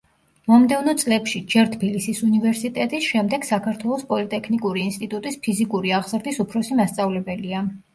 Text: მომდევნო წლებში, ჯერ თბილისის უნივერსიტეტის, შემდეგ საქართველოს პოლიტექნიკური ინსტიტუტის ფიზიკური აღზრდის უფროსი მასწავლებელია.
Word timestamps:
მომდევნო 0.51 0.95
წლებში, 1.03 1.41
ჯერ 1.55 1.69
თბილისის 1.75 2.23
უნივერსიტეტის, 2.29 3.11
შემდეგ 3.11 3.47
საქართველოს 3.53 4.09
პოლიტექნიკური 4.15 4.85
ინსტიტუტის 4.91 5.43
ფიზიკური 5.49 5.99
აღზრდის 6.03 6.47
უფროსი 6.49 6.85
მასწავლებელია. 6.87 7.69